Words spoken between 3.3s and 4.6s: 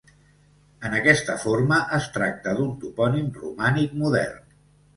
romànic modern.